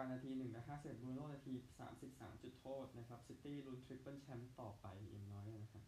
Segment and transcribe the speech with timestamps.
[0.00, 1.54] กันนาที1และ51บรูโน่นาที
[1.98, 5.84] 33จุดโทษนะครับซิตี้ลุ้นทริปเปิลแชมป์ต่อไปอย่างน้อยนะครับ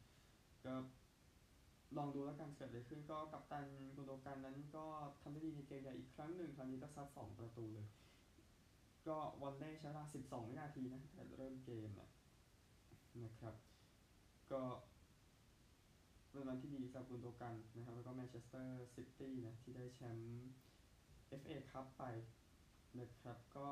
[0.65, 0.75] ก็
[1.97, 4.87] ลองดูแล้วกันเกิดอะไรขึ้นก็กัปตันกุนโดกันนั้นก็
[5.23, 7.89] ทำได้ดีในเกมใหญ่อีกครั้งหนึ่งคราวนี้ก็ซัด2ประตูเลย
[9.09, 12.11] ก็วอลเล่ย์ใช้เวลา12วินาทีนะแต่เริ่มเกมนะ
[13.25, 13.55] นะครับ
[14.53, 14.63] ก็
[16.31, 20.51] เป็นวันที่ดีสำหรับกุนโดกันนะครับแล้วก็แมนเชสเตอร์ซิตี้นะที่ได้แชมป์
[21.41, 22.05] FA คัพไป
[23.01, 23.69] นะครับก็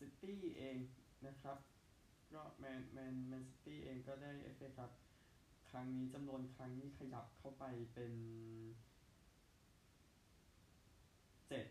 [0.00, 0.78] ซิตี้เอง
[1.26, 1.58] นะครับ
[2.34, 4.90] ก็แมนแมนแมนซิตี้เองก็ได้ FA คัพ
[5.70, 7.64] ครั้งนี้จำนวนครั้งนี้ขยับเข้าไป
[7.94, 8.12] เป็น
[11.48, 11.66] เจ็ด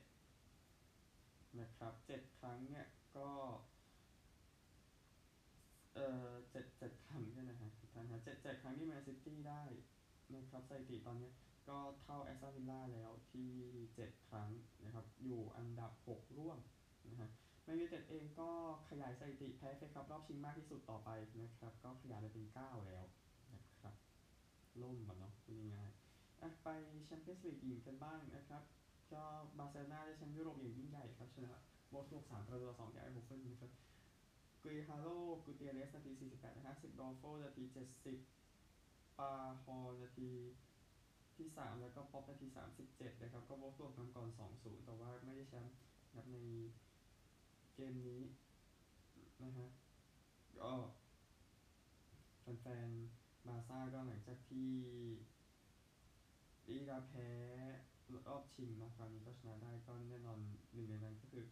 [1.59, 3.29] นะครับเจ็ดครั้งเนี่ยก็
[5.95, 9.63] เอ่อเจ็ดเจ็ดครั้งใช่ไหมฮะท่านฮะเจ็ดเจ็ดครั้งที่แมนซิตี้ได้
[10.33, 11.31] นะครับสถิติตอนนี้
[11.69, 13.51] ก็เท่าแอสตันวิลล่าแล้วที่
[13.95, 14.49] เจ็ดครั้ง
[14.83, 16.59] นะครับ อยู่อันดับหกร่วม
[17.89, 18.49] เต็ดเองก็
[18.89, 21.09] ขยายสถิติแพ้ FA Cup รอบชิงมากที่สุดต่อไป
[21.41, 23.05] นะครับ ก็ขยายไปเป็นเก้าแล้ว
[23.53, 23.93] นะครับ
[24.81, 26.67] ล่มมันเนาะพูดง่ายๆอะไป
[27.05, 28.63] แชมเปี้ยนส์ลีกหญิงกันบ้างนะครับ
[29.13, 29.23] ก็
[29.57, 31.53] บาร์เซโลนาได้แชมป์ยุโรปอย่างยิ่งใหญ่ครับชนะ
[31.93, 33.71] วอลฟสามประตูต่อสองจากไอโฮเฟนนะครับ
[34.63, 35.07] กรีฮาโล
[35.43, 37.63] กูเตียเรสนาที 48 นะฮะสิบดอลโฟนาที
[38.41, 39.31] 70 ปา
[39.63, 40.29] ฮอนาที
[41.35, 42.47] ที่ 3 แล้วก็ป๊อปนาที
[42.85, 45.75] 37 นะครับ ก็วอลฟนำก่อน 2-0 แต่ว่าไม่ได้แชมป์
[46.15, 46.37] นับใน
[47.81, 48.23] เกมนี้
[49.43, 49.69] นะฮะ
[50.59, 50.73] ก็
[52.61, 54.71] แฟนๆบาซ่าก็หลังจากที่
[56.67, 57.29] อีราแพ้
[58.27, 60.39] รอบชิงนะคราวนี้ก็ชนะได้ก็แน่นอน
[60.73, 61.45] หนึ่งในนั้นก็คือ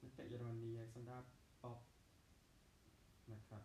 [0.00, 1.16] นักเตะเยอรมนีอเล็กซานดา
[1.62, 1.78] ป๊อป
[3.32, 3.62] นะครับ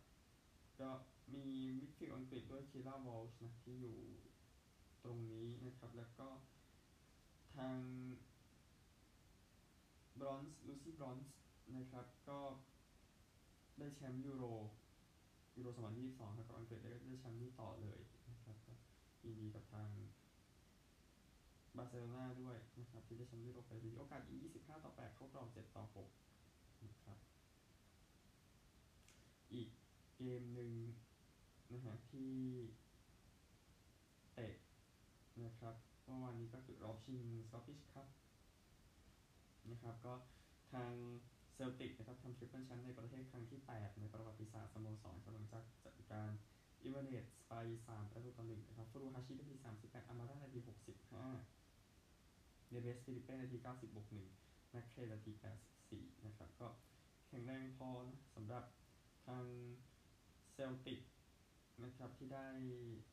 [0.79, 0.89] ก็
[1.33, 1.45] มี
[1.79, 3.97] มิดฟิลด์อังกฤษด้วยคีร่าวอลช์นะที่อยู่
[5.03, 6.29] ตรงนี้นะครับ แล้วก็
[7.55, 7.79] ทาง
[10.19, 11.35] บรอนซ์ลูซี่บรอนซ์
[11.73, 12.39] นะครับ ก็
[13.79, 14.43] ได้แชมป์ยูโร
[15.55, 15.67] ยูโร
[16.03, 17.99] 2022ครับกับอังกฤษได้ได้แชมป์นี้ต่อเลย
[18.29, 18.73] นะครับก็
[19.23, 19.89] ยินดีกับทาง
[21.77, 27.17] บาร์เซโลนาด้วยนะครับที่ได้แชมป์ยุโรปไปมีโอกาสอีก25 ต่อ 8 เข้ากรอบ7ต่อ6นะครับ
[29.53, 29.69] อีก
[30.17, 30.71] เกมหนึ่ง
[31.71, 32.33] นะฮะที่
[34.33, 34.55] เตะ
[35.43, 35.75] นะครับ
[36.05, 38.07] เมื่อวานนี้ก็คือรอบชิงสกอตติชคัพ
[39.71, 40.13] นะครับก็
[40.73, 40.93] ทาง
[41.55, 46.31] เซลติกนะครับทำทริปเปิลแชมป์ในประเทศครั้งที่ 8 ในประวัติศาสตร์สโมสรหลังจากจัดการ
[46.81, 47.53] อินเวอร์เนสส์ไป
[47.85, 50.59] 3 ประตูต่อ1นะครับฟูรุฮาชินาที 38 อบาดานาที
[51.63, 54.07] 65 เนเวสฟิลิเป้นาที 90บวก
[54.39, 55.31] 1แมคเคนาที
[55.77, 56.67] 84 นะครับ ก็
[57.27, 58.63] แข็งแรงพอนะสำหรับ
[59.27, 59.45] ทาง
[60.53, 60.99] เซลติก
[61.83, 62.47] นะครับที่ได้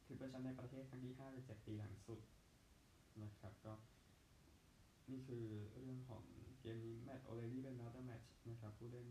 [0.04, 2.20] ทริปเปิลแชมป์ในประเทศครั้งที่ 5 ใน 7 ปีหลังสุด
[3.22, 3.74] นะครับก็
[5.10, 5.44] นี่คือ
[5.78, 6.24] เรื่องของ
[6.62, 9.08] เกมนี้แมตต์โอเลรี่เป็น man of the match นะครับผู้เล่น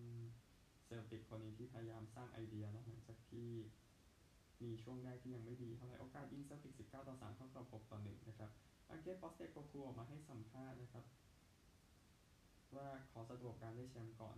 [0.86, 3.50] เซลติกคนนี้ที่พยายามสร้างไอเดียนะหลังจากที่
[4.64, 8.50] มีช่วงแรกที่ยังไม่ดีเท่าไหร่โอกาสยิงเซลติก 19 ต่อ 3 เข้ากรอบ6 ต่อ 1 นะครับ
[8.92, 11.06] อังเก้ ปอสเตโคกลูออกมาให้สัมภาษณ์นะครับ
[12.76, 14.38] ว่าขอสนุกการได้แชมป์ก่อน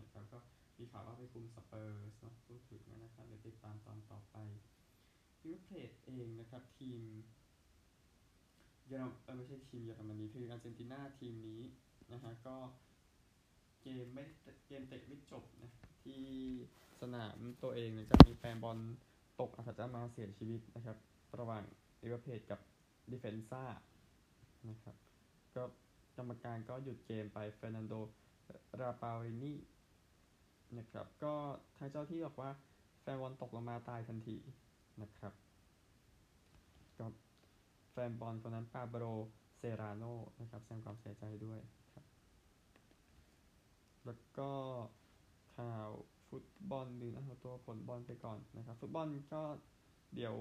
[0.00, 0.38] นะครับก็
[0.78, 4.36] มีข่าวว่าไปคุมสเปอร์สเนาะพูดถึงนะครับเดี๋ยวติดตามตอนต่อไป
[5.44, 7.00] ริเวอร์เพลตเองนะครับทีม
[8.88, 11.62] เยอรมไม่ใช่ทีมเยอรมนีคืออาร์เจนตินาทีมนี้
[12.12, 12.56] นะฮะก็
[13.82, 14.24] เกมไม่
[14.66, 15.70] เกมเตะไม่จบนะ
[16.04, 16.20] ที่
[17.00, 18.78] สนามตัวเองเนี่ยก็มีแฟนบอล
[19.40, 20.96] ตกอัฒจันทร์มาเสียชีวิตนะครับ
[21.38, 21.62] ระหว่าง
[22.02, 22.60] ริเวอร์เพลตกับ
[23.10, 23.64] ดิเฟนซ่า
[24.68, 24.96] นะครับ
[25.54, 25.62] ก็
[26.16, 27.94] กรรมการก็หยุดเกมไปเฟรนันโด
[28.80, 29.54] ราปารินี
[30.78, 31.34] นะครับ ก็
[31.78, 32.50] ทางเจ้าที่บอกว่า
[33.00, 34.36] แฟนบอลตกลงมาตายทันที
[35.02, 35.32] นะครับ
[36.98, 37.06] ก็
[37.92, 39.06] แฟนบอลคนนั้นปาโบโร
[39.58, 40.04] เซราโน
[40.40, 41.79] นะครับแสดงความเสียใจด้วยครับ
[44.04, 44.50] แล้วก็
[45.56, 45.90] ข่าว
[46.28, 49.42] ฟุตบอลหรือเอาตัวผลบอลไปก่อนนะครับ ฟุตบอลก็
[50.14, 50.36] เดี๋ยว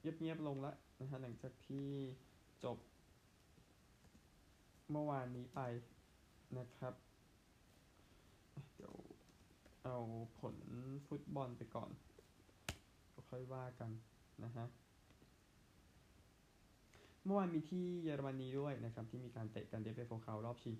[0.00, 1.86] เงียบๆลงแล้วนะฮะหลังจากที่
[2.64, 2.78] จบ
[4.90, 5.60] เมื่อวานนี้ไป
[6.58, 6.94] นะครับ
[8.74, 8.94] เดี๋ยว
[9.84, 9.96] เอา
[10.40, 10.56] ผล
[11.08, 11.90] ฟุตบอลไปก่อน
[13.30, 13.90] ค่อยว่ากัน
[14.44, 14.66] นะฮะ
[17.24, 20.74] เมื่อวานมีที่เยอรมนีด้วยนะครับ ที่มีการเตะกันเดเอฟเบโพคาลรอบชิง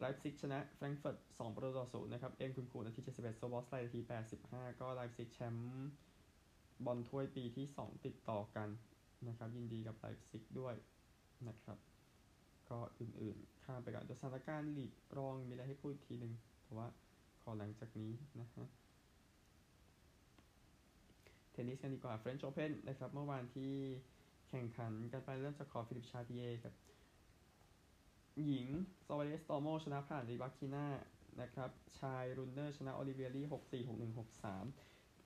[0.00, 4.00] ไลป์ซิกชนะแฟรงก์เฟิร์ต2ประตูต่อ0นย์นะครับ เอ็นคุนคูนาที71โซบอสไลนาที
[4.40, 5.90] 85ก็ไลป์ซิกแชมป์
[6.84, 8.68] บอลถ้วยปีที่2ติดต่อกัน
[9.28, 10.74] นะครับ ยินดีกับไลป์ซิกด้วย
[11.48, 11.78] นะครับ
[12.70, 16.32] ก็อื่นๆ ข้ามไปก่อนตัวสถานการณ์ลีกรองมีอะไรให้พูดทีหนึ่ง
[16.64, 16.88] แต่ว่า
[17.42, 18.66] ขอหลังจากนี้นะฮะ
[21.50, 23.72] เทนนิสกันดีกว่า French Open นะครับ เมื่อวานที่
[24.50, 26.72] แข่งขันกันไปเริ่มจากคอร์ตฟิลิปป์ชาทริเยร์กับ
[28.46, 28.66] หญิง
[29.06, 30.86] ซอร์ริเบสตอร์โมชนะผ่านริบักคิน่า
[31.40, 31.70] นะครับ
[32.00, 34.64] ชายรุนเนอร์ชนะโอลิวิเอรีหกสี่หกหนึ่งหกสาม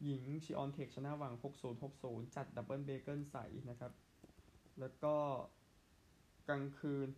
[0.05, 3.37] หญิงชเวียนเทคชนะหวังหกศูนย์หกศูนย์จัด double bagel ใส
[3.71, 3.93] นะครับ
[4.81, 5.15] แล้วก็
[6.49, 7.09] กลางคืน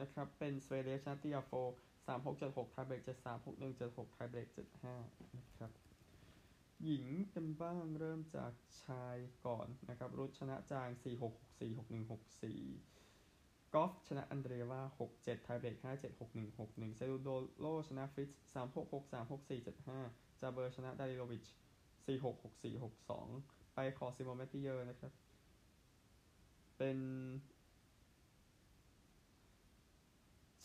[0.00, 1.52] นะครับ เป็นซเวเรฟนะติอาโฟ
[2.06, 4.94] สามหกเจ็ดหกไทเบรกเจ็ดสามหกหนึ่งเจ็ดหกไทเบรกเจ็ดห้า
[5.36, 5.70] นะครับ
[6.84, 8.52] หญิงกันบ้างเริ่มจาก
[8.84, 9.16] ชาย
[9.46, 12.60] ก่อนนะครับ รูดชนะจาง4 6 6 4 6 1 6 4กหนึ่งหกสี่
[13.74, 17.28] กอฟฟ์ชนะอันเดรวา6 7ไทเบรก5 7 6 1 6 1เซรุนโด
[17.60, 21.46] โลชนะฟริตซ์3 6 6 3 6 4 7 5จาเบอร์ชนะดานิโลวิช
[21.84, 22.92] 4 6 6 4 6
[23.30, 25.12] 2ไปคอร์ตซิโมนมาติเยอนะครับ
[26.78, 26.98] เป็น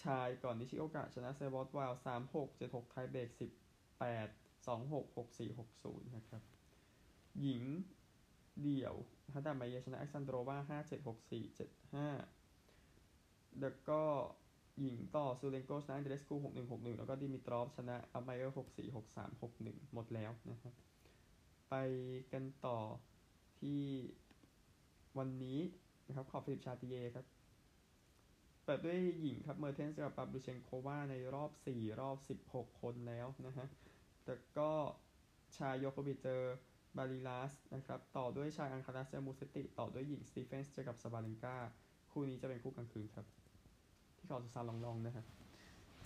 [0.04, 3.30] ชายก่อนนิชิโอกะชนะเซย์บอธไวลด์3 6 7 6ไทเบรก
[4.02, 6.42] 18 2 6 6 4 6 0นะครับ
[7.42, 7.64] หญิง
[8.62, 8.96] เดี่ยว
[9.34, 12.35] ฮัดดัดไมอาชนะอเล็กซานโดรวา5 7 6 4 7 5
[13.62, 14.02] แล้วก็
[14.82, 20.74] หญิงต่อซูเรนโกชนะอันเดรสคู6 1 6 1แล้วก็ดิมิตรอฟชนะอัลท์ไมเออร์6 4 6 3 6 1หกหนึ่งหมดแล้วนะครับ
[21.70, 21.76] ไป
[22.34, 22.80] กันต่อ
[23.60, 23.82] ที่
[25.18, 25.60] วันนี้
[26.08, 27.26] นะครับคอร์ตฟิลิปป์ชาทริเยร์ครับ
[28.64, 32.18] เปิดด้วยหญิงครับเมอร์เทนส์กับพาฟลูเชนโควาในรอบ 4 รอบ
[32.50, 33.68] 16 คนแล้วนะฮะ
[34.28, 34.70] แล้วก็
[35.58, 36.42] ชายโยโควิชเจอ
[36.98, 41.56] บาริยาสนะครับ ต่อด้วยชายอัลคาราซเจอมูเซตติ ต่อด้วยหญิงสตีเฟนส์เจอกับซาบาเลนกา
[42.12, 43.26] คู่นี้จะเป็นคู่กลางคืนครับ
[44.26, 45.26] ที่คอร์ตซูซานล็องแกล็งนะครับ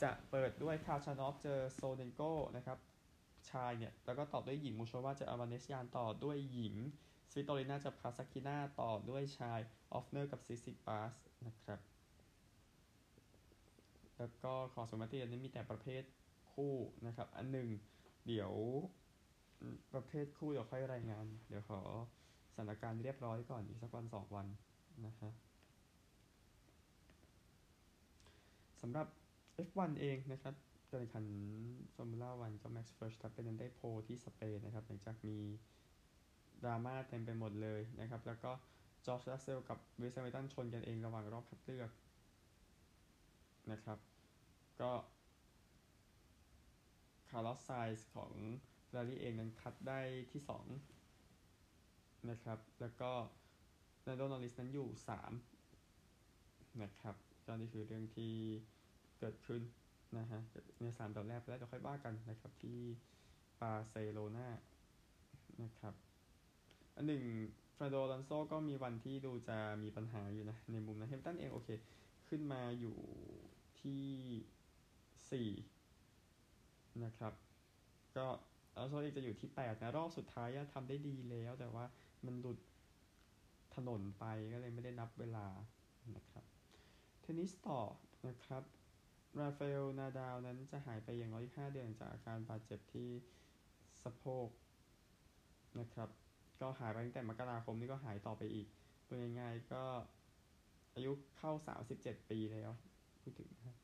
[0.04, 2.22] จะเปิดด้วยคาชานอฟเจอโซเนโก
[2.56, 2.78] นะครับ
[3.50, 6.76] ชายเนี่ย แล้วก็ต่อด้วยหญิงมูโชวาเจออาวาเนสยานต่อด้วยหญิง
[7.32, 9.60] สวิตโตลิน่าเจอคาซัตกิน่าต่อด้วยชาย
[9.94, 11.14] ออฟเนอร์กับซิซิปาส
[11.48, 11.80] นะครับ
[14.18, 16.04] แล้วก็คอร์ตซิโมนมาติเยออันนี้มีแต่ประเภท
[16.54, 16.74] คู่
[17.06, 17.70] นะครับ อันหนึ่ง
[18.28, 18.54] เดี๋ยว
[19.94, 21.82] ประเภทคู่เดี๋ยวค่อยรายงาน เดี๋ยวขอ
[22.54, 24.48] สถานการณ์เรียบร้อยก่อนอีกสักวันสองวัน
[25.06, 25.32] นะฮะ
[28.82, 29.08] สำหรับ
[29.68, 30.56] F1 เองนะครับ
[30.90, 31.26] การแข่งขัน
[31.94, 35.40] ฟอร์มูล่าวันก็ Max Verstappen นั้นได้ pole ที่สเปนนะครับหลังจากมี
[36.64, 38.52] ดราม่าเต็มไปหมดเลยนะครับ แล้วก็
[39.06, 41.90] จอร์จรัสเซลกับลูอิสแฮมิลตันชนกันเองระหว่างรอบคัดเลือก
[43.72, 44.00] นะครับ
[44.82, 44.92] ก็
[47.30, 48.32] คาร์ลอสไซนซ์ของ
[48.96, 50.00] เฟอร์รารี่เองนั้นคัดได้
[50.32, 50.42] ที่
[51.16, 53.12] 2 นะครับ แล้วก็
[54.06, 54.88] แลนโดนอร์ริสนั้นอยู่
[56.06, 57.16] 3 นะครับ
[57.50, 58.34] ก็นี่คือเรื่องที่
[59.20, 59.62] เกิดขึ้น
[60.18, 60.40] นะฮะ
[60.82, 62.80] ในสามอันดับแรกแล้วเดี๋ยวค่อยว่ากันนะครับที่
[63.60, 64.48] บาร์เซโลนา
[65.64, 65.94] นะครับ
[66.96, 67.24] อันหนึ่ง
[67.78, 71.70] เฟอร์นานโดอลอนโซก็มีวันที่ดูจะมีปัญหาอยู่นะ ในมุมนะแฮมิลตันเองโอเค
[72.30, 72.98] ขึ้นมาอยู่
[73.82, 77.34] ที่ 4 นะครับ
[78.18, 78.26] ก็
[78.76, 81.86] อลอนโซเองจะอยู่ที่ 8 นะ รอบสุดท้ายทำได้ดีแล้ว แต่ว่า
[82.26, 82.58] มันหลุด
[83.76, 85.48] ถนนไปก็เลยไม่ได้นับเวลา
[86.16, 86.44] นะครับ
[87.30, 87.80] ทนนิสต่อ
[88.28, 88.64] นะครับ
[89.40, 93.10] ราฟาเอล นาดาวนั้นจะหายไปอย่างน้อย5เดือนจากอาการบาดเจ็บที่
[94.04, 94.48] สะโพก
[95.80, 96.10] นะครับ
[96.62, 98.68] ก็หายไปตั้งแต่มกราคมนี่ก็หายต่อไปอีก
[99.08, 99.44] เป็นยังไง
[99.74, 99.84] ก็
[100.96, 101.52] อายุเข้า
[101.92, 102.72] 37 ปีแล้ว
[103.22, 103.76] พูดถึงนะครับ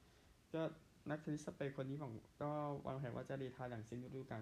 [0.54, 0.62] ก็
[1.10, 2.12] นักเทนนิสสเปนคนนี้บอก
[2.44, 2.52] ก็
[2.88, 4.42] วางแผนว่าจะรีทายหลังสิ้นฤดูกาล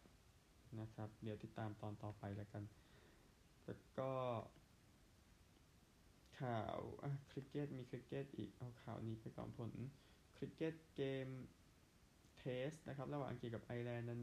[0.00, 2.62] 2024 นะครับ เดี๋ยวติดตามตอนต่อไปแล้วกัน
[3.64, 4.10] แล้วก็
[6.40, 6.76] ข่าว
[7.30, 9.72] คริกเก็ตมีคริกเก็ตอีกเอาข่าวนี้ไปก่อนผล
[10.36, 11.28] คริกเก็ตเกม
[12.38, 14.22] Test นะครับ ระหว่างอังกฤษกับไอร์แลนด์นั้น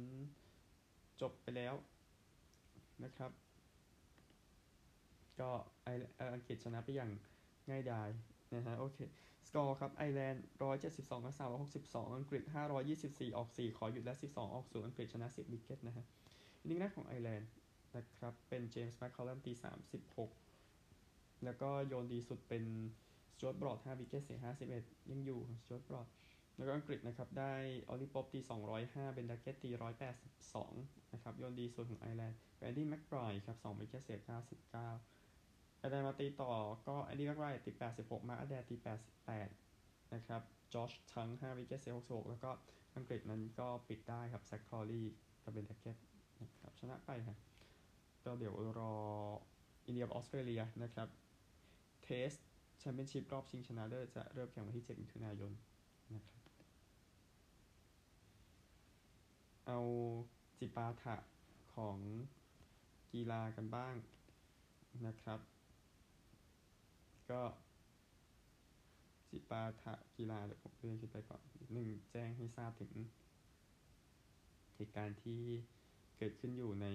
[1.21, 1.73] จบไปแล้ว
[3.03, 3.31] นะครับ
[5.39, 5.49] ก็
[5.83, 5.89] ไอ
[6.35, 7.11] อังกฤษชนะไปอย่าง
[7.69, 8.09] ง่ายดาย
[8.55, 8.99] นะฮะโอเค
[9.47, 10.43] สกอร์ครับไอร์แลนด์
[10.83, 11.35] 172กับ
[12.09, 12.43] 362อังกฤษ
[12.89, 16.05] 524ออก4ขอหยุดและ12ออก0อังกฤษชนะ10 wicket นะฮะ
[16.61, 17.49] inning แรกของไอร์แลนด์
[17.95, 19.53] นะครับ เป็นเจมส์แมคคอลลัมตี
[20.05, 20.50] 36
[21.45, 22.63] แล้วก็โยนดีสุดเป็น
[23.31, 24.39] สจวตบรอด5 wicket เสีย
[24.73, 26.07] 51 ยังอยู่ของสจวตบรอด
[26.57, 27.53] แล้วก็อังกฤษนะครับ ได้
[27.89, 28.39] ออลลี่โป๊ปตี
[28.77, 29.69] 205 เบนดักเก็ตตี
[30.41, 36.51] 182 นะครับ โยนดีสุดของไอร์แลนด์แอนดี้แม็กไบรน์ครับ2 wicket เสีย 99ไอร์แลนด์มาตีต่อ
[36.87, 38.75] ก็แอนดี้แม็กไบรน์ตี 86 มาร์คอแดร์ตี
[39.43, 40.41] 88 นะครับ
[40.73, 42.49] จอชทัง5 wicket เสีย 66 แล้วก็
[42.95, 45.03] อังกฤษนั้นก็ปิดได้ครับแซคครอว์ลีย์
[45.43, 45.97] กับเบนดักเก็ต
[46.41, 47.37] นะครับชนะไปครับ
[48.25, 48.93] ก็เดี๋ยวรอ
[49.85, 51.07] อินเดียกับออสเตรเลียนะครับ
[52.03, 52.31] Test
[52.79, 55.51] Championship รอบชิงชนะเลิศจะเริ่มแข่งวันที่ 7 มิถุนายน
[56.15, 56.41] นะครับ
[59.67, 59.79] เอา
[60.57, 61.15] จิปาถะ
[61.75, 61.97] ของ
[63.13, 63.95] กีฬากันบ้าง
[65.05, 65.39] นะครับ
[67.29, 67.41] ก็
[69.29, 71.41] จิปาถะกีฬาเดี๋ยวผมเลื่อนขึ้นไปก่อน
[71.73, 72.91] หนึ่งแจ้งให้ทราบถึง
[74.75, 75.41] เหตุการณ์ที่
[76.17, 76.87] เกิดขึ้นอยู่ใน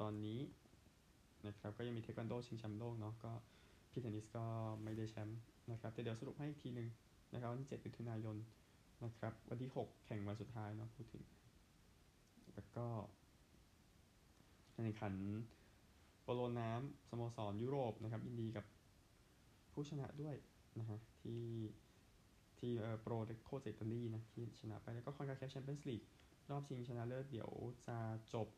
[0.00, 0.40] ตอนนี้
[1.46, 3.32] นะครับ ก็ยังมีเทควันโดชิงแชมป์โลกเนาะก็
[3.96, 4.44] พี่เทนนิสก็
[4.84, 6.88] ไม่ได้แชมป์นะครับแต่เดี๋ยวสรุปให้อีกทีหนึ่ง
[7.32, 8.36] นะครับวันที่7มิถุนายน
[9.04, 11.24] นะครับ วันที่ 6 แข่งวันสุดท้ายเนาะพูดถึง
[12.54, 12.86] แล้วก็
[14.74, 15.14] การแข่งขัน
[16.22, 18.64] โปโลน้ำสโมสรยุโรปนะครับยินดีกับ
[19.72, 20.36] ผู้ชนะด้วย
[20.78, 21.42] นะฮะที่
[22.58, 23.12] ที่เอ่อโปรเรก
[23.44, 26.02] โกจากอิตาลีนะที่ชนะไปแล้วก็คอนคาแคฟแชมเปี้ยนส์ลีก
[26.50, 27.50] รอบชิงชนะเลิศเดี๋ยว
[27.86, 27.96] จะ
[28.34, 28.48] จบ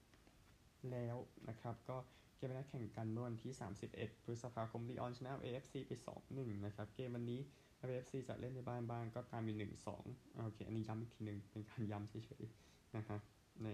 [0.93, 1.17] แล้ว
[1.49, 1.97] นะครับ ก็
[2.37, 3.53] เกมนัดแข่งกันเมื่อวันที่
[3.89, 5.93] 31 พฤษภาคมลีออนชนะ AFC ไป
[6.29, 7.41] 2-1 นะครับ เกมวันนี้
[7.83, 9.57] AFC จะเล่นในบ้านบ้างก็ตามอยู่
[9.97, 13.19] 1-2 โอเค อันนี้ย้ำอีกทีหนึ่งเป็นการย้ำเฉยๆนะฮะ
[13.65, 13.69] ใน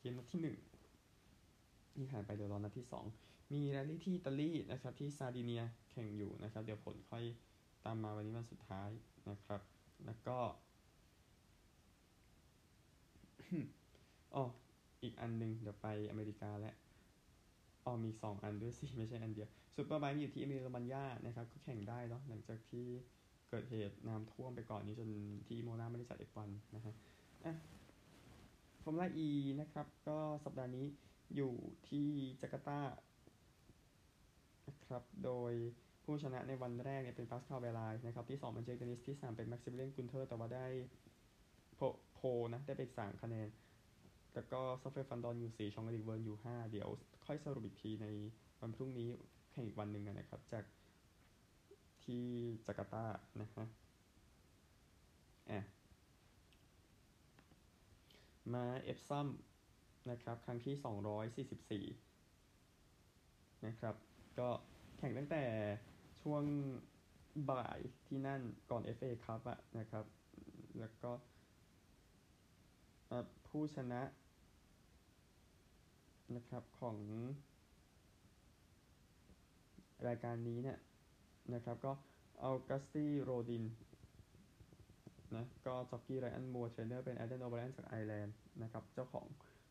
[0.00, 2.86] เกมนัดที่ 1 ที่ผ่านไปเดี๋ยวรอนัดที่
[3.18, 7.24] 2 มีแรลลี่ที่อิตาลีนะครับที่ซาดิเนียแข่งอยู่นะครับ เดี๋ยวผลค่อย
[7.84, 8.90] ตามมาวันนี้วันสุดท้าย
[9.30, 9.60] นะครับ
[10.06, 10.38] แล้วก็
[14.34, 14.44] อ๋อ
[15.02, 16.74] อีกอันหนึง เดี๋ยวไปอเมริกาแล้ว
[17.84, 22.86] อ๋อมีสองอันด้วยสิ ไม่ใช่อันเดียวซูเปอร์ไบค์อยู่ที่เอมิเรโรมันยานะครับ ก็แข่งได้เนาะหลังจากที่
[23.48, 25.10] เกิดเหตุน้ำท่วมไปก่อนนี้จน
[25.46, 26.94] ที่อิโมลาไม่ได้จัดเอฟวันนะฮะ
[27.44, 27.54] อะ
[28.82, 29.28] ฟอร์มูล่าอี
[29.60, 30.86] นะครับ ก็สัปดาห์นี้
[31.36, 31.52] อยู่
[31.88, 32.08] ที่
[32.40, 32.80] จาการ์ตา
[34.68, 35.52] นะครับ โดย
[36.04, 40.66] ผู้ชนะในวันแรกเนี่ยเป็นปาสคาลแวร์ไลน์นะครับ ที่ 2 เป็นเจคเดนิสที่ 3 เป็นแม็กซิมิเลียนกุนเทอร์ แต่ว่าได้
[41.76, 41.80] โพ
[42.14, 42.20] โพ
[42.52, 43.48] นะ ได้ไปสามคะแนน
[44.34, 46.88] แล้วก็สตอฟเฟลแวนดอร์นอยู่ 4ฌองเอริกเวิร์นอยู่ 5 เดี๋ยว
[47.26, 48.06] ค่อยสรุปอีกทีใน
[48.60, 49.08] วันพรุ่งนี้
[49.52, 50.64] แข่งอีกวันหนึ่งนะครับ จาก
[52.04, 52.24] ที่
[52.66, 53.04] จาการ์ตา
[53.40, 53.66] นะฮะ
[55.50, 55.60] อะ
[58.52, 59.28] มาเอฟซัม
[60.10, 63.94] นะครับ ครั้งที่ 244 นะครับ
[64.38, 64.48] ก็
[64.98, 65.44] แข่งตั้งแต่
[66.20, 66.42] ช่วง
[67.50, 70.04] บ่ายที่นั่นก่อน FA ครับอะนะครับ
[70.78, 71.10] แล้วก็
[73.48, 74.00] ผู้ชนะ
[76.36, 76.96] นะครับของ
[80.06, 80.78] รายการนี้เนี่ย
[81.54, 81.92] นะครับก็
[82.42, 83.64] Auguste Rodin
[85.34, 89.26] นะก็ jockey Ryan Moore trainer เป็น Aidan O'Brien จากไอร์แลนด์นะครับเจ้าของ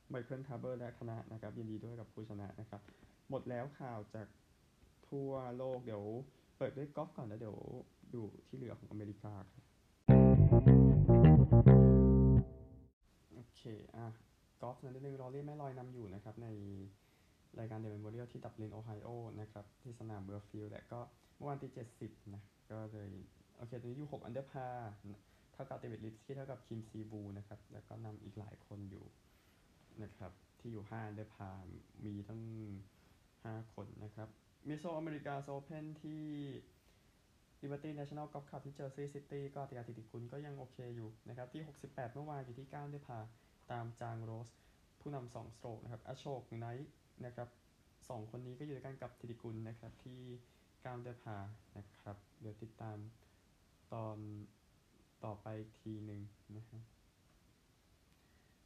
[0.10, 2.82] Michael Tabor และคณะนะครับยินดีด้วยกับผู้ชนะนะครับ
[3.30, 4.28] หมดแล้วข่าวจาก
[5.10, 6.04] ทั่วโลกเดี๋ยว
[6.58, 7.58] เปิดด้วยกอล์ฟก่อนแล้วเดี๋ยว
[8.14, 9.64] ดูที่เหลือของอเมริกาครับ
[13.34, 13.62] โอเค
[13.98, 14.08] อะ
[14.62, 16.48] กอล์ฟนั้นนิดนึง Rory McIlroy นำอยู่นะครับ ใน
[17.60, 21.00] รายการ The Memorial ที่ดับลินโอไฮโอนะครับ ที่สนาม Muirfield และก็
[21.36, 22.42] เมื่อวันที่ 70 นะ
[22.72, 23.12] ก็เลย
[23.58, 24.68] โอเค ตอนนี้อยู่ 6 under par
[25.54, 29.06] เท่ากับ David Lipsky เท่ากับคิมซีอูนะครับ แล้วก็นำอีกหลายคนอยู่
[30.04, 31.50] นะครับ ที่อยู่ 5 under par
[32.06, 32.42] มีตั้ง
[33.08, 34.28] 5 คนนะครับ
[34.68, 36.24] Mizuho Americas Open ที่
[37.62, 43.20] Liberty National Golf Club ที่เจอร์ซีย์ซิตี้ก็ติอาติติกุลก็ยังโอเคอยู่นะครับ ที่ 68 เมื่อวานอยู่ที่9 under par
[43.72, 44.50] ตามจางโรส
[45.00, 46.92] ผู้นำ2สโตรกนะครับอโชคไนท์
[47.26, 47.50] นะครับ
[48.10, 50.22] สองคนนี้ก็อยู่ด้วยกันกับติติกุลนะครับที่
[50.64, 51.38] 9ด้วยพา
[51.78, 52.98] นะครับ เดี๋ยวติดตาม
[53.94, 54.18] ตอน
[55.24, 55.48] ต่อไป
[55.80, 56.22] ทีหนึ่ง
[56.56, 56.82] นะฮะ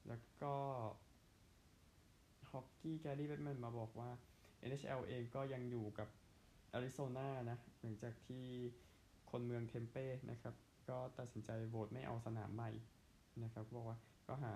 [0.07, 0.55] แล้วก็
[2.51, 4.09] ฮอกกี้แกรี่แบทแมนมาบอกว่า
[4.67, 6.07] NHL เองก็ยังอยู่กับ
[6.74, 8.45] อาริโซนานะหลังจากที่
[9.31, 10.55] คนเมืองเทมเป้นะครับ
[10.89, 12.71] ก็ตัดสินใจโหวตไม่เอาสนามใหม่
[13.43, 13.97] นะครับบอกว่า
[14.27, 14.55] ก็หา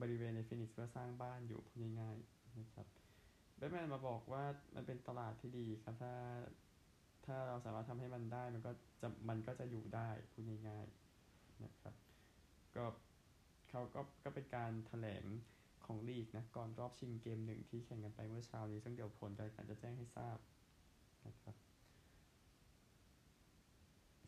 [0.00, 2.86] บริเวณในฟินิกส์เพื่อสร้างบ้านอยู่พูดง่ายๆนะครับ
[3.56, 4.44] แบทแมนมาบอกว่า
[4.74, 6.14] มันเป็นตลาดที่ดีครับถ้า
[7.26, 11.94] ถ้าเราสามารถทำให้มันได้มันก็จะมันก็จะอยู่ได้พูดง่ายๆนะครับ
[12.76, 12.84] ก็
[13.70, 15.24] เขาก็ก็เป็นการแถลง
[15.86, 20.38] ของลีกนะก่อนรอบชิงเกมหนึ่งที่แข่งกันไปเมื่อเช้านี้ ซึ่งเดี๋ยวผลการจะแจ้งให้ทราบ
[21.26, 21.54] นะครับ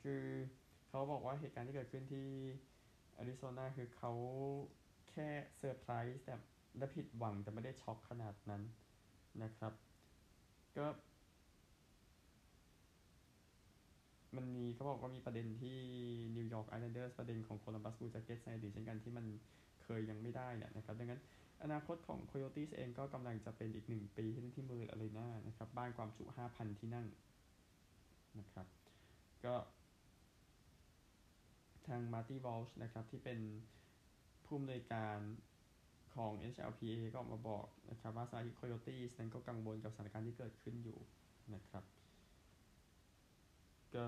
[0.02, 0.22] คือ
[0.88, 2.28] เขาบอกว่าเหตุการณ์ที่เกิดขึ้นที่
[3.20, 4.12] อาริโซนาคือเขา
[5.10, 6.34] แค่เซอร์ไพรส์แต่
[6.78, 8.62] และผิดหวังแต่ไม่ได้ช็อกขนาดนั้น
[9.42, 9.72] นะครับ
[10.76, 10.86] ก็
[14.36, 15.78] มันมีเขาบอกว่ามีประเด็นที่
[16.36, 19.26] New York Islanders ประเด็นของ Columbus Blue Jackets ในอดีตเช่นกันที่มัน
[19.82, 21.20] เคยยังไม่ได้เนี่ยนะครับ ดังนั้น
[21.62, 27.06] อนาคตของ Coyotes เองก็กำลังจะเป็นอีกหนึ่งปีที่เล่นที่ Mullett Arena นะครับ บ้านความจุ 5,000 ที่นั่ง
[28.38, 28.66] นะครับ
[29.44, 29.54] ก็
[31.88, 33.40] ทางมาร์ตี้วอลช์นะครับที่เป็น
[34.44, 35.18] ผู้อำนวยการ
[36.14, 40.98] ของ HLPA ก็ออกมาบอกนะครับว่าสมาชิก Coyotes นั้นก็กังวลกับสถานการณ์ที่เกิดขึ้นอยู่
[41.54, 41.84] นะครับ
[43.94, 44.04] ก็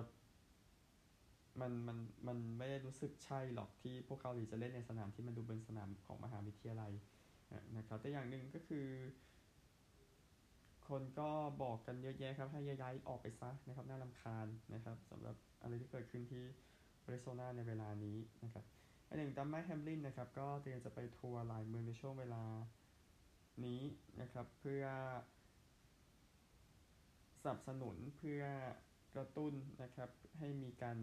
[1.61, 6.93] มันมันมันไม่ได้รู้สึกใช่หรอกที่พวกเกาหลีจะเล่นในสนามที่มันดูเป็นสนามของมหาวิทยาลัย
[7.77, 8.87] นะครับแต่อย่างหนึ่งก็คือ
[10.89, 11.31] คนก็
[11.63, 16.45] บอกกันเยอะแยะครับให้ย้ายออกไปซะนะครับน่ารำคาญนะครับสำหรับอะไรที่เกิดขึ้นที่
[17.05, 18.65] บริโซนาในเวลานี้นะครับ
[19.09, 22.45] อันหนึ่งดัมไมแฮมลินนะครับก็เตรียมจะไปทัวร์หลายเมืองในช่วงเวลา
[23.65, 23.83] นี้
[24.21, 24.85] นะครับเพื่อ
[27.41, 28.43] สนับสนุนเพื่อ
[29.15, 30.99] กระตุ้นนะครับให้มีการ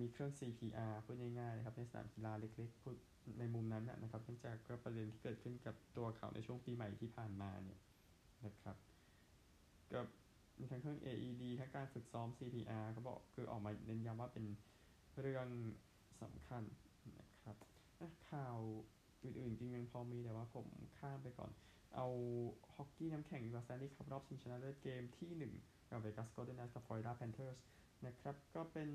[0.00, 2.96] มีเครื่อง CPR พูดง่ายๆนะครับในสนามกีฬาเล็กๆพูด
[3.38, 7.80] ในมุมนั้นนะครับเนื่องจากก็ประเด็นที่เกิดขึ้นกับตัวเขาในช่วงปีใหม่ที่ผ่านมาเนี่ย
[8.46, 8.76] นะครับ
[9.92, 10.00] ก็
[10.60, 14.44] มีทั้งเครื่อง AED ทั้งการฝึกซ้อม CPR เขาบอกคือออกมาเน้นย้ำว่าเป็น
[15.20, 15.48] เรื่อง
[16.22, 16.62] สำคัญ
[17.18, 17.56] นะครับ
[18.30, 18.58] ข่าว
[19.22, 20.66] อื่นๆ จริงยังพอมีแต่ว่าผม
[20.98, 21.50] ข้ามไปก่อน
[21.96, 22.06] เอา
[22.74, 25.30] ฮอกกี้น้ำแข็งลอสแอนเจลิสครับรอบชิงชนะเลิศเกมที่
[25.62, 27.56] 1 กับ Vegas Golden Knights กับ Florida Panthers
[28.06, 28.90] นะครับ ก็เป็น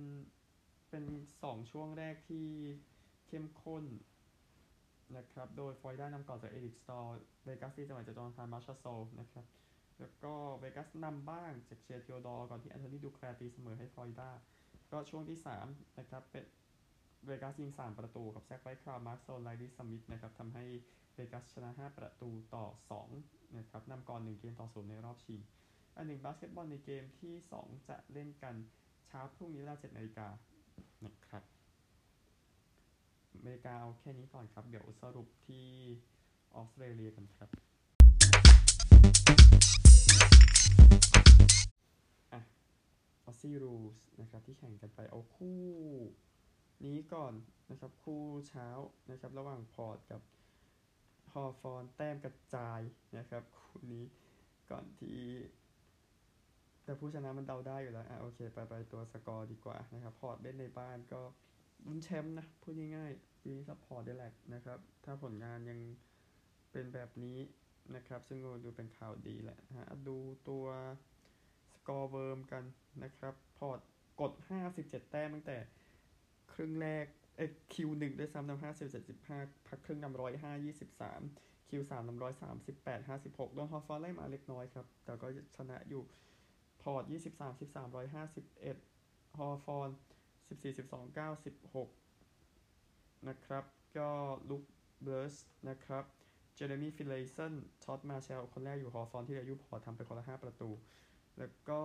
[0.89, 1.03] เป็น
[1.39, 2.47] 2 ช่วงแรกที่
[3.27, 3.85] เข้มข้น
[5.17, 8.85] นะครับ โดยฟลอริดานำก่อนจาก Eric Staal เวกัสที่จังหวัดจาก Jonathan Marchessault
[9.19, 9.45] นะครับ
[9.99, 14.29] แล้วก็เวกัสนำบ้างจาก Shea Theodore ก่อนที่ Anthony Duclair ตีเสมอให้ฟลอริดา
[14.91, 16.45] ก็ช่วงที่ 3 นะครับ เป็น
[17.25, 20.65] เวกัสยิง 3 ประตูกับ Zach Whitecloud Mark Stone Reilly Smith นะครับทำให้
[21.13, 25.39] เวกัสชนะ 5 ประตูต่อ 2 นะครับนำก่อน 1 เกมต่อ 0 ในรอบชิง
[25.97, 28.55] อันหนึ่งบาสเกตบอลในเกมที่ 2 จะเล่นกัน
[29.07, 30.27] เช้าพรุ่งนี้เวลา7นาฬิกา
[31.05, 31.43] นะครับ
[33.33, 35.67] อเมริกาเอาแค่นี้ก่อนครับ เดี๋ยวสรุปที่
[36.55, 37.64] ออสเตรเลียกันครับ
[43.25, 45.63] ออสซี่รูสนะครับที่แข่งกันไปเอาคู่
[46.85, 47.33] นี้ก่อน
[47.71, 48.67] นะครับคู่เช้า
[49.11, 50.21] นะครับระหว่าง Port กับ
[51.33, 52.81] Hawthorn แต้มกระจาย
[53.17, 54.05] นะครับคู่นี้
[54.71, 55.21] ก่อนที่
[56.83, 61.21] แต่ผู้ชนะมันเดาได้อยู่แล้วอะโอเค ไปไปตัวสกอร์ดีกว่านะครับ Port เล่นในบ้านก็
[61.85, 65.79] ลุ้นแชมป์นะพูดง่ายๆปีนี้ support ได้แหละนะครับ ถ้าผลงานยัง
[66.71, 67.37] เป็นแบบนี้
[67.95, 70.17] นะครับ ซึ่งดูเป็นข่าวดีแหละฮะดู
[70.49, 70.65] ตัว
[71.89, 72.63] กอร์เวิร์มกัน
[73.03, 73.79] นะครับ Port
[74.21, 74.31] กด
[74.71, 75.57] 57 แต้มตั้งแต่
[76.53, 77.05] ครึ่งแรก
[77.37, 81.21] เอ้ย Q หนึ่งด้วยซ้ำนำห้าสิบเจ็ดสิบห้าพักครึ่งนำร้อยห้ายี่สิบสาม
[81.69, 86.03] Q สามนำร้อยสามสิบแปดห้าสิบหกโดนฮอฟฟอนไล่มาเล็กน้อยครับ แต่ก็ชนะอยู่
[86.81, 88.77] Port ยี่สิบสามสิบสามร้อยห้าสิบเอ็ด
[89.37, 89.89] ฮอฟฟอน
[90.49, 91.89] สิบสี่สิบสองเก้าสิบหก
[93.27, 93.63] นะครับ
[93.97, 94.09] ก็
[94.49, 94.63] Luke
[95.03, 95.35] Breust
[95.69, 96.03] นะครับ
[96.55, 100.69] Jeremy Finlayson Todd Marshall คนแรกอยู่ฮอฟฟอนที่เหลืออยู่ Port ทำไปคนละห้าประตู
[101.39, 101.81] แล้วก็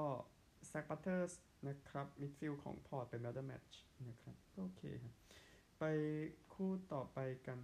[0.69, 1.33] Zak Butters
[1.69, 5.15] นะครับ midfield ของ Port เป็น man of the match นะครับก็โอเคครับ
[5.79, 5.85] ไป
[6.55, 7.59] คู่ต่อไปกัน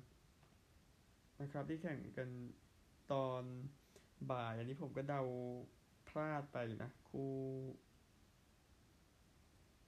[1.41, 2.29] นะครับ ที่แข่งกัน
[3.13, 3.43] ตอน
[4.33, 5.23] บ่าย อันนี้ผมก็เดา
[6.09, 7.33] พลาดไปนะ คู่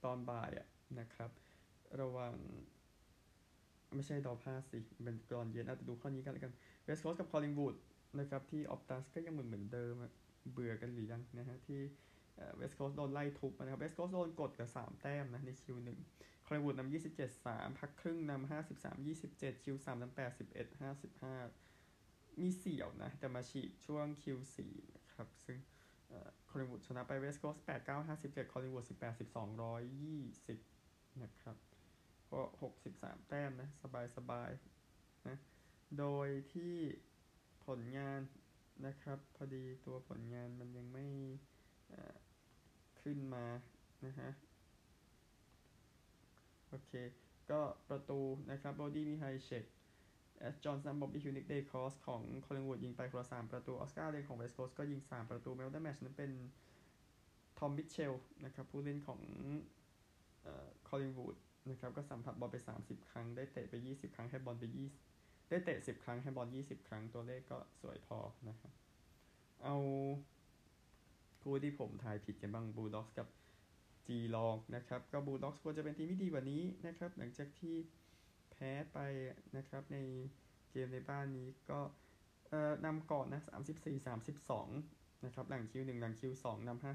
[0.03, 0.67] ตอนบ่ายอะ
[0.99, 1.31] นะครับ
[2.01, 2.33] ระหว่าง
[3.95, 7.75] ไม่ใช่เดาพลาดสิ เป็นกรอนเย็นอาจจะดูข้อนี้กันแล้วกัน West Coast กับ Collingwood
[8.19, 9.95] นะครับ ที่ Optus ก็ยังเหมือนเหมือนเดิม
[10.51, 11.81] เบื่อกันหรือยังนะฮะที่
[12.55, 15.99] West Coast โดนไล่ทุบนะครับ West Coast โดนกดกับ3แต้มนะใน Q หนึ่ง
[16.45, 20.67] Collingwood นำ27 3 พักครึ่งนำ53 27 Q3นำ81
[21.61, 25.57] 55 มีเสียวนะ แต่มาฉีกช่วง Q4นะครับ ซึ่ง
[26.49, 29.49] Collingwood ชนะไป West Coast 8 9 57 Collingwood 18 12
[30.59, 31.55] 120 นะครับ
[32.31, 32.41] ก็
[32.85, 34.49] 63 แต้มนะ สบายสบาย
[35.27, 35.37] นะ
[35.99, 36.75] โดยที่
[37.65, 38.19] ผลงาน
[38.85, 41.05] นะครับ พอดีตัวผลงานมันยังไม่
[43.01, 43.45] ขึ้นมา
[44.05, 44.29] นะฮะ
[46.69, 46.91] โอเค
[47.51, 48.19] ก็ประตู
[48.51, 49.65] นะครับ Brody Mihocek
[50.39, 55.49] Ash Johnson Bobby Hill Nick Daicos ของ Collingwood ยิงไปคนละสามประตู Oscar Allen ของ West Coast ก็ยิง3ประตู
[55.55, 56.31] man of the match นั้นเป็น
[57.59, 58.13] Tom Mitchell
[58.45, 59.21] นะครับผู้เล่นของ
[60.89, 61.35] คอลลิงวูด
[61.69, 64.63] นะครับก็สัมผัสบอลไป 30 ครั้ง ได้เตะไป 20 ครั้งให้บอลไป
[64.93, 65.08] 20
[65.49, 68.73] ได้เตะ10ครั้งให้บอล20ครั้งตัวเลขก็สวยพอนะครับ
[69.63, 69.77] เอา
[71.41, 73.27] คู่ที่ผมทายผิดกันบ้างบูลด็อกกับ
[74.07, 77.75] จีลองนะครับ ก็บูลด็อกควรจะเป็นทีมที่ดีกว่านี้นะครับ หลังจากที่
[78.51, 78.97] แพ้ไป
[79.57, 79.97] นะครับใน
[80.71, 81.79] เกมในบ้านนี้ก็
[82.49, 83.41] เอานำก่อนนะ
[83.75, 84.07] 34
[84.67, 86.85] 32นะครับ หลังคิว1หลังคิว2นำ55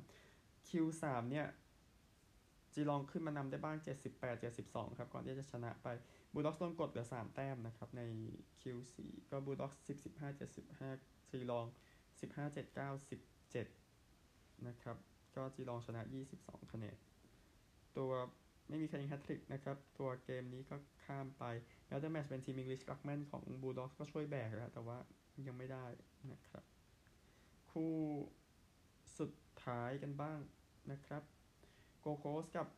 [0.00, 1.46] 53คิว3เนี่ย
[2.74, 3.76] จีลองขึ้นมานำได้บ้าง
[4.12, 5.88] 78 72ครับ ก่อนที่จะชนะไป
[6.38, 8.02] บูลด็อกโดนกดเหลือ 3 แต้มนะครับ ใน
[8.60, 8.96] Q4
[9.30, 10.38] ก็บูลด็อก10 15
[10.80, 11.66] 75จีลอง
[12.20, 14.96] 15 79 17 นะครับ
[15.36, 16.02] ก็จีลองชนะ
[16.36, 16.96] 22 คะแนน
[17.96, 18.12] ตัว
[18.68, 21.44] ไม่มีใครยิงแฮตทริกนะครับ ตัวเกมนี้ก็ข้ามไป
[21.88, 24.98] แล้วแต่แมชเป็นทีมอังกฤษลักแมนของบูลด็อกก็ช่วยแบกแล้ว แต่ว่า
[25.46, 25.84] ยังไม่ได้
[26.32, 26.64] นะครับ
[27.70, 27.94] คู่
[29.18, 29.32] สุด
[29.64, 30.38] ท้ายกันบ้าง
[30.90, 31.22] นะครับ
[32.00, 32.68] Gold Coast กับ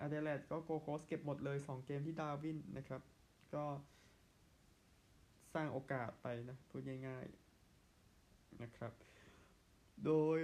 [0.00, 3.02] Adelaide ก็ Gold Coast เก็บหมดเลย 2 เกมที่ Darwin นะครับ
[3.54, 3.64] ก็
[5.54, 7.26] สร้างโอกาสไปนะพูดง่าย
[7.94, 8.92] ๆ นะครับ
[10.04, 10.38] โดย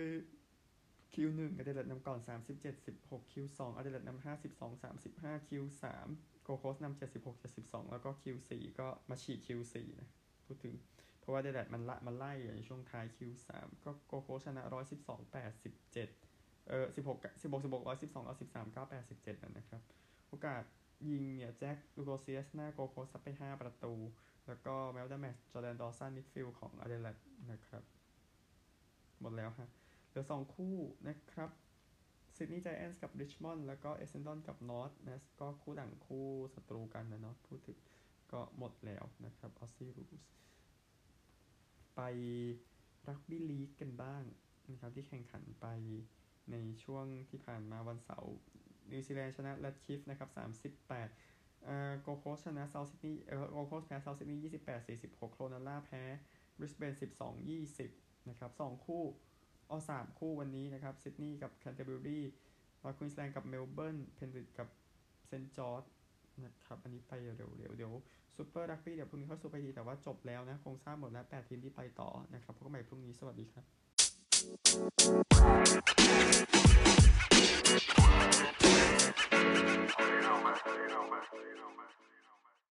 [1.13, 5.85] Q1 Adelaide นำก่อน 37 16 Q2 Adelaide นำ52 35 Q3
[6.43, 10.09] โกโคสนำ76 72 แล้วก็ Q4 ก็มาฉีก Q4 นะ
[10.47, 10.75] พูดถึง
[11.21, 13.49] เพราะว่าเดลดมันละมันไล่ในช่วงท้าย Q3
[13.85, 14.63] ก็โกโคชนะ
[14.99, 16.99] 112 87เเออ16
[17.43, 18.79] 16 16 112 113 9
[19.11, 19.83] 87นะครับ
[20.29, 20.63] โอกาส
[21.09, 23.95] ยิงเนี่ยแจ็คลูโกเซียสหน้าโกโคซับไป5ประตู
[24.47, 27.19] แล้วก็แมลดาแมชจอร์แดนดอสันมิดฟิลด์ของอเดเลด
[27.51, 27.83] นะครับ
[29.21, 29.69] หมดแล้วฮะ
[30.09, 30.77] เหลือ2คู่
[31.09, 31.51] นะครับ
[32.37, 37.79] ซิดนีย์ไจแอนท์กับริชมอนด์แล้วก็เอเซนดอนกับนอร์ทนะก็คู่ต่งคู่ศัตรูกันนะเนาะพูดถึง
[38.33, 40.23] ก็หมดแล้วนะครับ Aussie Rules
[41.97, 42.01] ไป
[43.09, 44.23] รักบี้ลีกกันบ้าง
[44.71, 45.67] นะครับที่แข่งขันไป
[46.51, 48.33] ในช่วงที่ผ่านมาวันเสาร์
[48.91, 50.31] นิวซีแลนด์ชนะแรดคิฟนะครับ
[50.81, 50.89] 38
[51.65, 56.03] เอ่อโกลด์โคสต์ชนะเซาท์ซิดนีย์เอ่อโกโคสแพ้เซาท์ซิดนีย์28 46 โครนัลลาแพ้
[56.59, 57.49] บริสเบน12
[57.81, 59.05] 20 นะครับ2คู่
[59.69, 62.21] เอา3คู่วันนี้นะครับซิดนีย์กับแคนเทอร์เบอรี
[62.83, 64.69] นอร์ทควีนส์แลนด์กับเมลเบิร์นเพนริธกับ
[65.27, 65.85] เซนต์จอร์จ
[66.45, 67.93] นะครับ อันนี้ไปเร็วๆเดี๋ยว
[68.37, 73.65] ซูเปอร์รักบี้เดี๋ยวพรุ่งนี้เข้าสู่ไปทีแต่ว่าจบแล้วนะ คงทราบหมดแล้ว 8 ทีมที่ไปต่อนะครับพบกันใหม่พรุ่งนี้สวัสดีครับ